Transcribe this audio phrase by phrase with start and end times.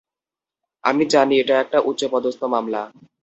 [0.83, 2.81] আমি জানি এটা একটা উচ্চ পদস্ত মামলা।